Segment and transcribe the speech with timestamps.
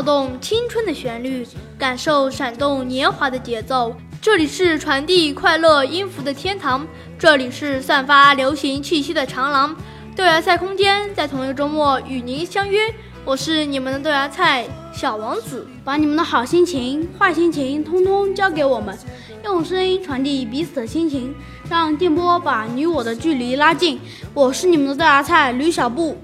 [0.00, 1.46] 跳动青春的旋律，
[1.78, 3.94] 感受闪动年华的节奏。
[4.18, 6.86] 这里是传递快乐音符的天堂，
[7.18, 9.76] 这里是散发流行气息的长廊。
[10.16, 12.80] 豆芽菜空间在同一个周末与您相约，
[13.26, 18.96] 我是你们的豆芽菜小王子，把你们的好心情、坏心情通通交给我们，
[19.44, 21.34] 用声音传递彼此的心情，
[21.68, 24.00] 让电波把你我的距离拉近。
[24.32, 26.16] 我是你们的豆芽菜吕小布。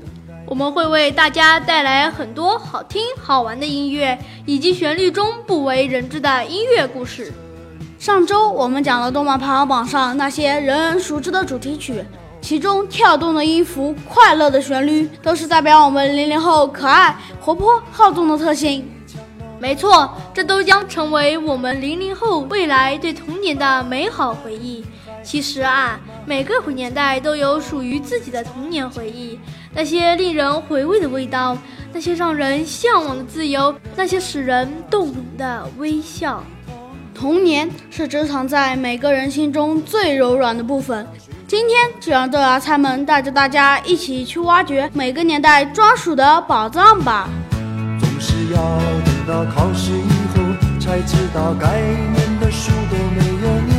[0.49, 7.33] 我们会为大家带来很多好听好玩的音乐，以及旋律中不为人知的音乐故事。
[7.99, 12.05] 上周我们讲了动漫排行榜上那些人人熟知的主题曲，
[12.41, 18.89] 其中跳动的音符、快乐的旋律，都是代表我们零零后可爱、活泼、好动的特性。
[19.59, 24.85] 没错，这都将成为我们零零后未来对童年的美好回忆。
[25.25, 29.37] 其实啊，每个年代都有属于自己的童年回忆。
[29.77, 31.57] 那些令人回味的味道，
[31.93, 36.43] 那些让人向往的自由，那些使人动容的微笑。
[37.15, 41.07] 童年是珍藏在每个人心中最柔软的部分。
[41.47, 47.29] 今天就让豆芽菜们带着大家一起去挖掘每个年代专属的宝藏吧。
[48.01, 53.76] 总是要等到考试以后，才知道该念的书都没有念。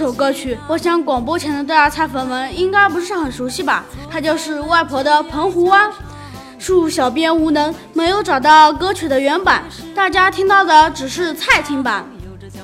[0.00, 3.84] 首歌曲，我想广播前的大家菜粉们应该不是很熟悉吧？
[4.10, 5.90] 它就是外婆的《澎湖湾》。
[6.58, 9.62] 恕小编无能，没有找到歌曲的原版，
[9.94, 12.02] 大家听到的只是蔡琴版。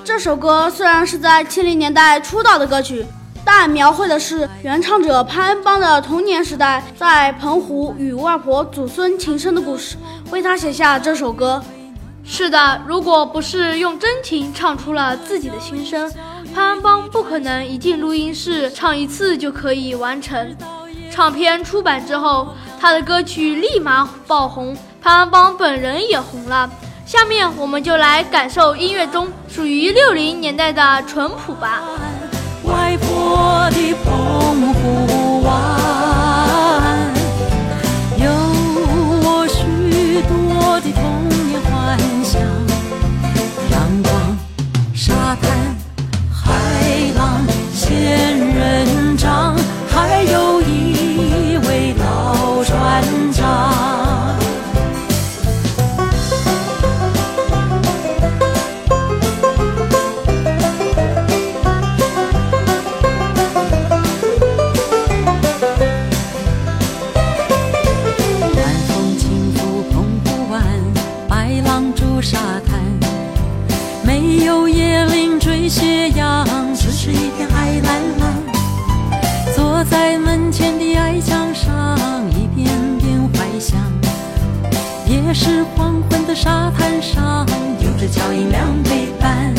[0.02, 3.04] 这首歌虽然是在七零年代出道的歌曲，
[3.44, 9.96] 但描绘的是原唱者潘恩邦的童年时代，在澎湖与外婆祖孙情深的故事，
[10.30, 11.62] 为他写下这首歌。
[12.24, 16.10] 是的，如果不是用真情唱出了自己的心声。
[16.56, 20.56] 潘安邦不可能一进录音室唱一次就可以完成。
[21.10, 22.48] 唱片出版之后，
[22.80, 26.70] 他的歌曲立马爆红，潘安邦本人也红了。
[27.04, 31.82] 下面我们就来感受音乐中属于六零年代的淳朴吧。
[32.64, 33.92] 外婆的
[85.26, 87.44] 也是黄昏的沙滩上，
[87.80, 89.52] 有着脚印两背伴。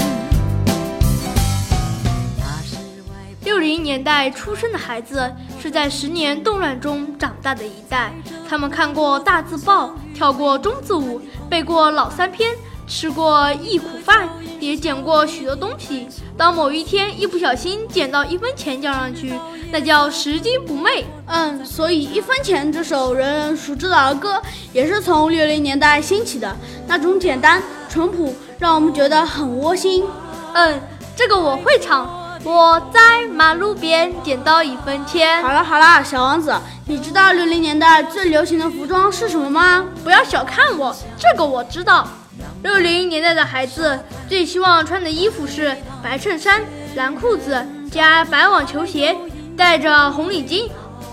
[3.44, 5.30] 六零年代出生的孩子，
[5.62, 8.14] 是在十年动乱中长大的一代。
[8.48, 12.50] 他们看过大字报，跳过中字舞，背过老三篇，
[12.88, 16.08] 吃过忆苦饭，也捡过许多东西。
[16.38, 19.34] 当某一天一不小心捡到一分钱交上去。
[19.70, 21.06] 那叫拾金不昧。
[21.26, 26.56] 嗯，所以一分钱这首人人熟知的儿歌，也是从六零年代兴起的。
[26.88, 30.06] 那种简单淳朴，让我们觉得很窝心。
[30.54, 30.82] 嗯，
[31.18, 32.40] 这个我会唱。
[32.44, 35.44] 我在马路边捡到一分钱。
[35.44, 36.56] 好了好了，小王子，
[36.86, 39.86] 你知道六零年代最流行的服装是什么吗？
[40.02, 42.08] 不要小看我，这个我知道。
[42.64, 46.62] 六零年代的孩子最希望穿的衣服是白衬衫、
[46.96, 49.16] 蓝裤子加白网球鞋。
[49.56, 50.70] 戴着红领巾，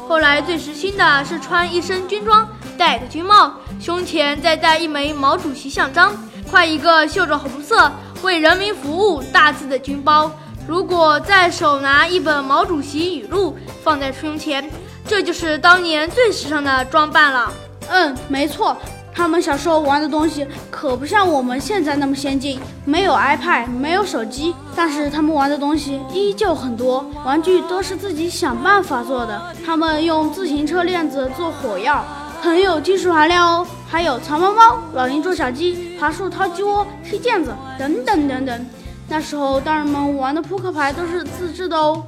[0.07, 2.47] 后来最时兴的是穿一身军装，
[2.77, 6.15] 戴个军帽，胸前再戴一枚毛主席像章，
[6.53, 7.91] 挎一个绣着红色
[8.21, 10.31] “为人民服务”大字的军包。
[10.69, 14.71] 如果再手拿一本毛主席语录放在胸前，
[15.07, 17.51] 这就是当年最时尚的装扮了。
[17.89, 18.77] 嗯，没错。
[19.15, 29.41] 他们小时候玩的东西可不像我们现在那么先进，没有 iPad，没有手机，但是他们玩的东西依旧很多，玩具都是自己想办法做的。
[29.65, 32.05] 他们用自行车链子做火药，
[32.43, 33.67] 很有技术含量哦。
[33.89, 38.67] 还有藏猫猫、老鹰捉小鸡、爬树掏鸡窝、踢毽子等等等等。
[39.09, 42.03] 那时候大人们玩的扑克牌都是自制的哦。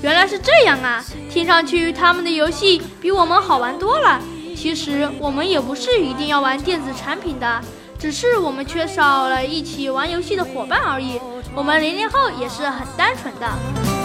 [0.00, 1.04] 原来是这样啊！
[1.30, 4.18] 听上去他们的游戏比我们好玩多了。
[4.56, 7.60] 其实我们也不是一定要玩电子产品的，
[7.98, 11.20] 只是我们缺少了一起玩游戏的伙伴而已。
[11.54, 13.95] 我们零零后也是很单纯的。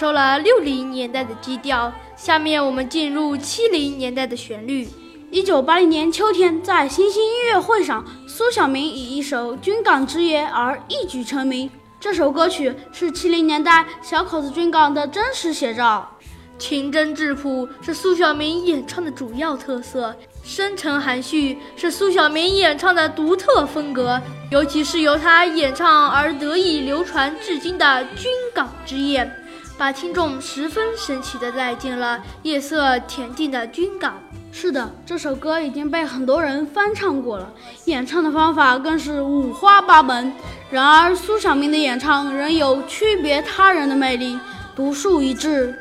[0.00, 4.88] 感受了六零年代的基调，下面我们进入七零年代的旋律。
[5.30, 11.70] 一九八零年秋天，在星星音乐会上，苏小明以一首《军港之夜》而一举成名。
[12.00, 16.10] 这首歌曲是七零年代小口子军港的真实写照，
[16.58, 24.18] 情真质朴是苏小明演唱的主要特色，深沉含蓄是苏小明演唱的独特风格，
[24.50, 27.84] 尤其是由他演唱而得以流传至今的
[28.16, 29.22] 《军港之夜》。
[29.80, 34.12] 把听众十分神奇的带进了夜色恬静的军港。
[34.52, 37.50] 是的，这首歌已经被很多人翻唱过了，
[37.86, 40.30] 演唱的方法更是五花八门。
[40.70, 44.38] 然而，苏小明的演唱仍有区别他人的魅力，
[44.76, 45.74] 独树一帜。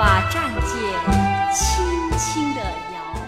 [0.00, 1.84] 把战舰轻
[2.16, 3.20] 轻地摇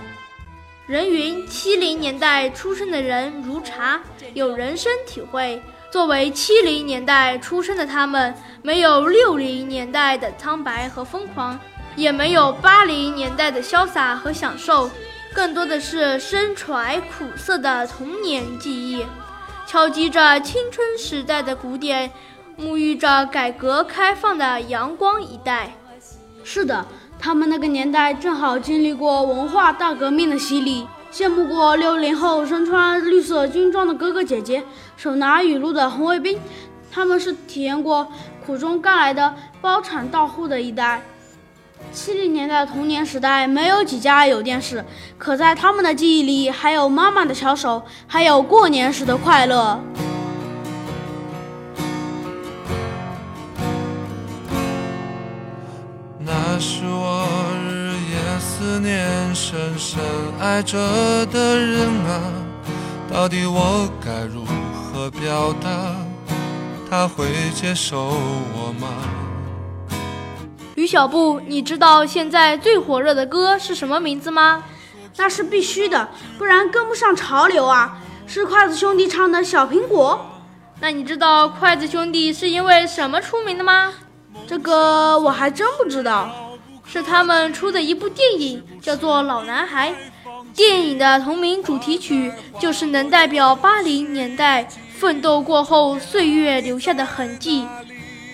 [0.87, 4.01] 人云七零年代出生的人如茶，
[4.33, 5.63] 有人生体会。
[5.91, 11.61] 作为七零年代出生的他们，没有六零年代的苍白和疯狂，
[11.95, 14.91] 也没有八零年代的潇洒和享受，
[15.35, 19.05] 更多的是身怀苦涩的童年记忆，
[19.67, 22.11] 敲击着青春时代的鼓点，
[22.59, 25.75] 沐浴着改革开放的阳光一代。
[26.45, 26.85] 是的。
[27.19, 34.65] 他们那个年代正好经历过文化大革命的洗礼，羡慕过六零后身穿绿色军装的哥哥姐姐，
[34.97, 36.39] 手拿雨露的红卫兵。
[36.91, 38.07] 他们是体验过
[38.45, 41.01] 苦中甘来的包产到户的一代。
[41.93, 44.85] 七零年代童年时代，没有几家有电视，
[45.17, 49.81] 可在他们的记忆里，还有妈妈的小手，还有过年时的快乐。
[56.93, 57.27] 我
[57.69, 60.01] 日夜思念、深深
[60.39, 60.77] 爱着
[61.27, 62.21] 的人啊，
[63.13, 65.69] 到底我该如何表达？
[66.89, 67.99] 他会接受
[68.55, 68.89] 我吗？
[70.75, 74.63] 吕小布，你知道现在最火热的歌是什么名字吗？
[75.17, 76.09] 那是必须的，
[76.39, 77.99] 不然跟不上潮流啊！
[78.27, 80.25] 是筷子兄弟唱的小苹果。
[80.81, 83.93] 那你知道筷子兄弟是因为什么出名的吗？
[84.47, 86.29] 这个我还真不知道，
[86.93, 89.91] 是他们出的一部电影，叫做《老男孩》。
[90.55, 92.31] 电影的同名主题曲
[92.61, 94.69] 就是能代表八零年代
[94.99, 97.67] 奋斗过后岁月留下的痕迹，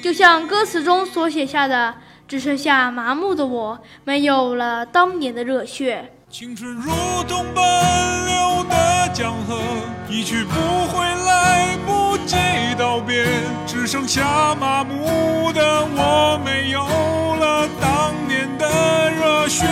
[0.03, 1.95] 就像歌词中所写下的
[2.27, 6.91] ：“只剩下麻木的我，没有了当年的热血。”青春如
[7.29, 7.63] 同奔
[8.27, 9.57] 流的江河，
[10.11, 10.51] 一去不
[10.89, 12.37] 回，来不及
[12.77, 13.25] 道别，
[13.69, 18.13] 只剩下麻木的我，没有了当
[19.49, 19.67] 雪。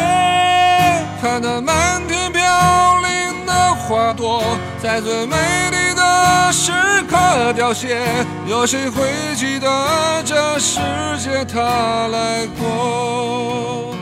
[1.20, 4.42] 看那漫天飘零的花朵，
[4.82, 5.36] 在最美
[5.70, 6.72] 丽的时
[7.08, 8.00] 刻凋谢，
[8.46, 10.78] 有谁会记得这世
[11.18, 13.94] 界它来过？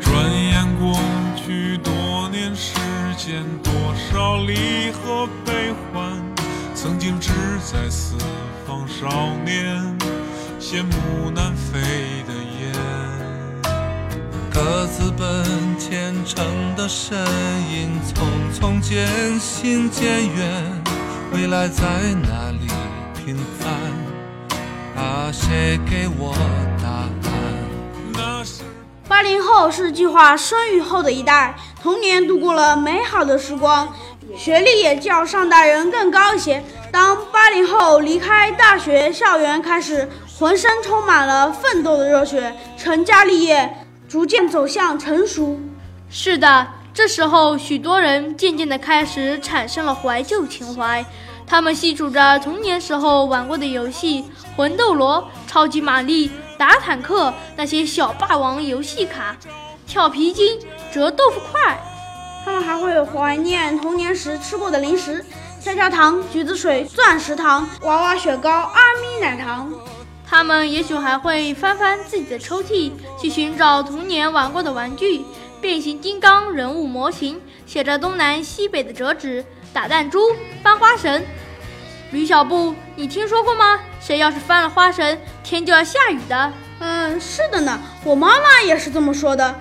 [0.00, 0.98] 转眼过
[1.36, 2.74] 去多年，时
[3.16, 3.72] 间多
[4.10, 6.22] 少离合悲欢，
[6.74, 8.16] 曾经志在四
[8.68, 9.08] 方少
[9.46, 9.82] 年，
[10.60, 11.80] 羡慕南飞
[12.28, 12.70] 的雁。
[14.52, 15.42] 各自奔
[15.78, 16.44] 前程
[16.76, 17.16] 的身
[17.72, 20.82] 影，匆匆渐行渐远，
[21.32, 21.82] 未来在
[22.28, 22.68] 哪里？
[23.16, 26.36] 平凡，啊，谁给我
[26.82, 27.10] 答案？
[28.12, 28.64] 那是。
[29.08, 33.88] 八零后是计划生育后的一代，童年度过了美好的时光，
[34.36, 36.62] 学历也较上代人更高一些。
[36.90, 45.60] 当八零后离开大学校园，开始浑身充满了奋斗的热血，成家立业，逐渐走向成熟。
[46.08, 51.04] 是的，这时候许多人渐渐地开始产生了怀旧情怀，
[51.46, 54.24] 他们细数着童年时候玩过的游戏，
[54.56, 56.30] 魂斗罗、超级玛丽。
[56.56, 59.36] 打坦克，那些小霸王游戏卡，
[59.86, 60.58] 跳皮筋，
[60.92, 61.78] 折豆腐块，
[62.44, 65.24] 他们还会怀念童年时吃过的零食：
[65.62, 69.72] 跳跳糖、橘子水、钻石糖、娃娃雪糕、阿咪奶糖。
[70.26, 75.24] 他们也许还会翻翻自己的抽屉，去寻找童年玩过的玩具：
[75.60, 80.20] 变形金刚人物模型，写着东南西北的折纸，打弹珠，
[80.62, 81.24] 翻花绳。
[82.12, 83.80] 吕小布，你听说过吗？
[84.00, 86.52] 谁要是翻了花绳，天就要下雨的。
[86.78, 89.54] 嗯，是的呢，我妈妈也是这么说的。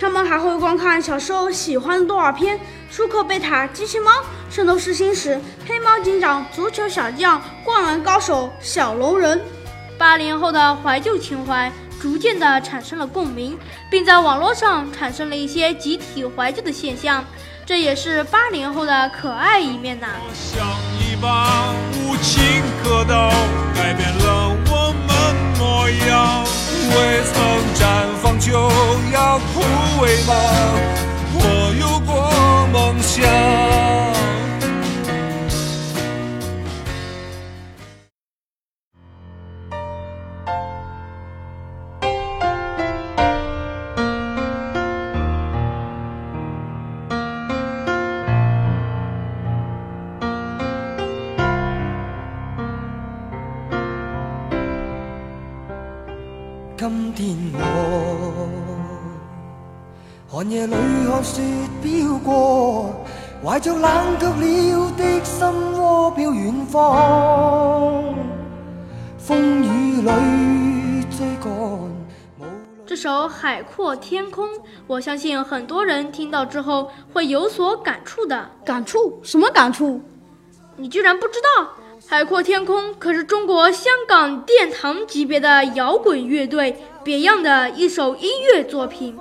[0.00, 2.58] 他们还会观看小时候喜欢的动画片，
[2.90, 4.10] 《舒克贝塔》《机器猫》
[4.50, 5.34] 《圣斗士星矢》
[5.66, 9.38] 《黑猫警长》《足球小将》《灌篮高手》《小龙人》。
[9.96, 11.70] 八零后的怀旧情怀
[12.02, 13.56] 逐渐的产生了共鸣，
[13.90, 17.24] 并在网络上产生了一些集体怀旧的现象。
[17.64, 20.08] 这也是八零后的可爱一面呐。
[20.20, 20.66] 我像
[21.00, 23.30] 一把无情刻刀，
[23.74, 26.44] 改变了我们模样。
[26.90, 27.34] 未曾
[27.74, 28.52] 绽放就
[29.12, 29.38] 要
[62.24, 63.04] 飘过，
[63.44, 65.46] 怀着冷却了的心
[65.78, 68.02] 窝飘远方，
[69.18, 71.52] 风雨里追赶。
[72.86, 74.48] 这首《海阔天空》，
[74.86, 78.50] 我相信很多人听到之后会有所感触的。
[78.64, 79.20] 感触？
[79.22, 80.00] 什么感触？
[80.76, 81.68] 你居然不知道？
[82.06, 89.18] 海阔天空可是中国香港殿堂级别的摇滚乐队 Beyond 的一首音乐作品。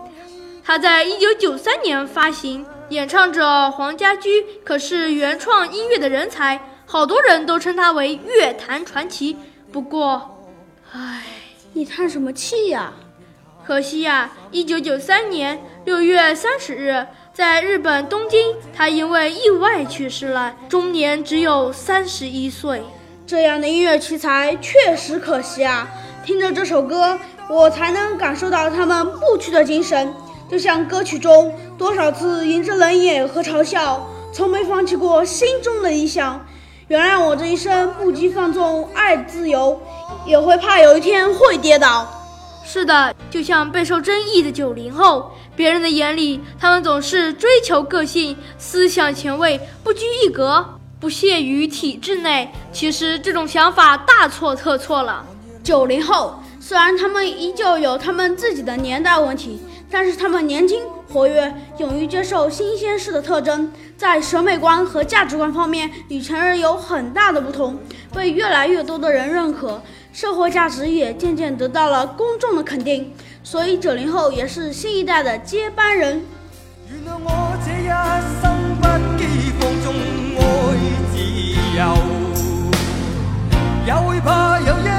[0.65, 9.37] 它在一九九三年发行，演唱者黄家驹可是原创音乐的人才，好多人都称他为乐坛传奇。
[9.71, 10.45] 不过，
[10.91, 11.23] 唉，
[11.73, 12.93] 你叹什么气呀？
[13.65, 17.05] 可惜呀，一九九三年六月三十日。
[17.33, 22.83] 在日本东京，他因为意外去世了，终年只有三十一岁。
[23.25, 25.89] 这样的音乐奇才确实可惜啊！
[26.23, 27.17] 听着这首歌，
[27.49, 30.13] 我才能感受到他们不屈的精神，
[30.53, 36.45] 就像歌曲中多少次迎着冷眼和嘲笑，从没放弃过心中的理想。
[36.89, 39.81] 原谅我这一生不羁放纵，爱自由，
[40.27, 42.07] 也会怕有一天会跌倒。
[42.63, 50.63] 是的，就像备受争议的九零后，别人的眼里，他们总是追求个性、思想前卫、不拘一格、
[50.99, 52.47] 不屑于体制内。
[52.71, 55.25] 其实这种想法大错特错了。
[55.63, 59.59] 九零后虽然他们依旧有他们自己的年代问题，
[59.93, 67.77] 但是他们年轻、活跃、勇于接受新鲜事的特征，在审美观和价值观方面与成人有很大的不同，
[68.11, 69.79] 被越来越多的人认可。
[70.11, 76.25] 社会价值也渐渐得到了公众的肯定，所以九零后也是新一代的接班人。
[76.89, 77.87] 原谅我这一
[78.41, 79.21] 生不羁
[79.59, 79.93] 放纵
[80.39, 80.41] 爱
[81.13, 81.17] 自
[81.77, 81.81] 由，
[83.85, 84.92] 也会怕有一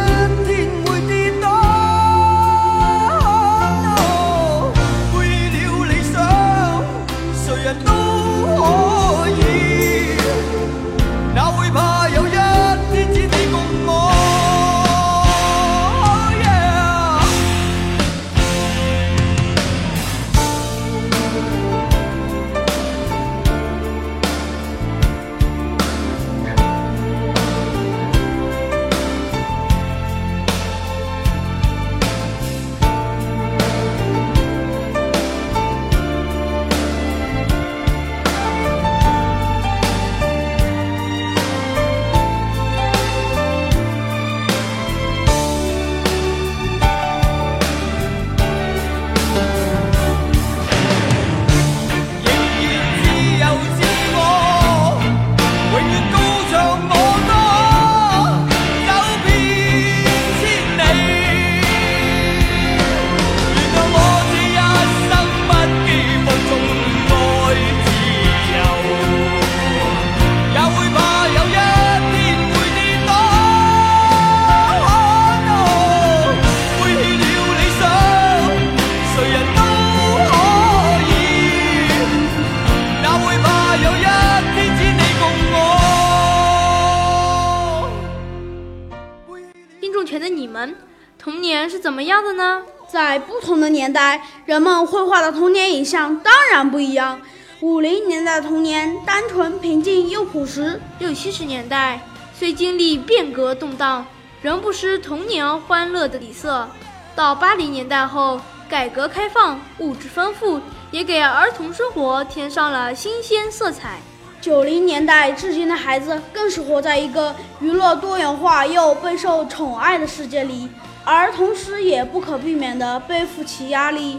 [90.54, 90.76] 们，
[91.18, 92.62] 童年是怎么样的呢？
[92.88, 97.20] 在不同的年代，人们绘画的童年影像当然不一样。
[97.60, 102.00] 五零年代的童年单纯、平静又朴实，六七十年代
[102.32, 104.06] 虽经历变革动荡，
[104.42, 106.68] 仍不失童年欢乐的底色。
[107.16, 110.60] 到八零年代后，改革开放，物质丰富，
[110.92, 113.98] 也给儿童生活添上了新鲜色彩。
[114.44, 120.68] 九零年代至今的孩子更是活在一个娱乐多元化又备受宠爱的世界里，
[121.02, 124.18] 而同时也不可避免地背负起压力。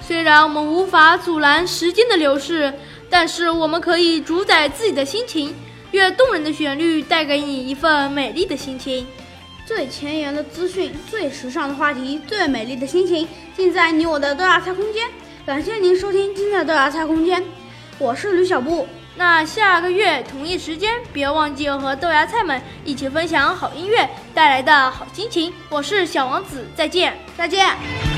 [0.00, 2.74] 虽然我们无法阻拦时间的流逝，
[3.08, 5.54] 但是我们可以主宰自己的心情。
[5.92, 9.06] 越动人的旋律带给你一份美丽的心情。
[9.64, 15.06] 最前沿的资讯，最时尚的话题，最美丽的心情，尽在你我的豆芽菜空间。
[15.46, 17.44] 感谢您收听今天的豆芽菜空间，
[18.00, 18.88] 我是吕小布。
[19.20, 25.52] 那下个月同一时间，别忘记和豆芽菜们一起分享好音乐带来的好心情。
[25.68, 28.09] 我是小王子，再见，再见。